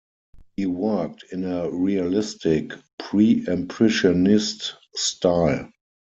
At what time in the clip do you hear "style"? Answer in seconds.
4.95-5.71